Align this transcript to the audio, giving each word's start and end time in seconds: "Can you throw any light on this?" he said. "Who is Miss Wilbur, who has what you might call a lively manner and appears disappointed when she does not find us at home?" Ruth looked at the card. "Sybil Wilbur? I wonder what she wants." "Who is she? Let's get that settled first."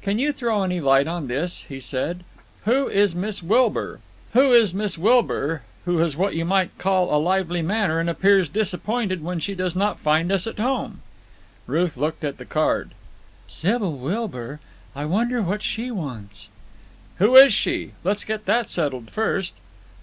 "Can 0.00 0.18
you 0.18 0.32
throw 0.32 0.62
any 0.62 0.80
light 0.80 1.06
on 1.06 1.26
this?" 1.26 1.66
he 1.68 1.80
said. 1.80 2.24
"Who 2.64 2.88
is 2.88 3.14
Miss 3.14 3.42
Wilbur, 3.42 4.00
who 4.32 4.52
has 4.52 6.16
what 6.16 6.34
you 6.34 6.44
might 6.46 6.78
call 6.78 7.14
a 7.14 7.20
lively 7.20 7.60
manner 7.60 8.00
and 8.00 8.08
appears 8.08 8.48
disappointed 8.48 9.22
when 9.22 9.38
she 9.38 9.54
does 9.54 9.76
not 9.76 10.00
find 10.00 10.32
us 10.32 10.46
at 10.46 10.58
home?" 10.58 11.02
Ruth 11.66 11.98
looked 11.98 12.24
at 12.24 12.38
the 12.38 12.46
card. 12.46 12.92
"Sybil 13.46 13.92
Wilbur? 13.98 14.60
I 14.94 15.04
wonder 15.04 15.42
what 15.42 15.62
she 15.62 15.90
wants." 15.90 16.48
"Who 17.18 17.36
is 17.36 17.52
she? 17.52 17.92
Let's 18.02 18.24
get 18.24 18.46
that 18.46 18.70
settled 18.70 19.10
first." 19.10 19.56